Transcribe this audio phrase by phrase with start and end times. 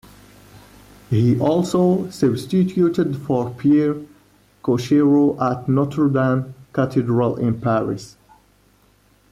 [1.11, 3.97] He also substituted for Pierre
[4.63, 8.17] Cochereau at Notre Dame Cathedral in Paris.